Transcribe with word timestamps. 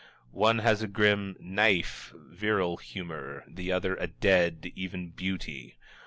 One 0.33 0.57
has 0.57 0.81
a 0.81 0.87
grim, 0.87 1.35
naĂŻf, 1.39 2.19
virile 2.31 2.77
humor, 2.77 3.43
the 3.47 3.71
other 3.71 3.95
a 3.97 4.07
dead, 4.07 4.71
even 4.75 5.09
beauty. 5.11 5.77